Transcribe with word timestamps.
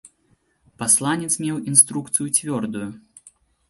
Пасланец 0.83 1.31
меў 1.45 1.61
інструкцыю 1.75 2.27
цвёрдую. 2.37 2.93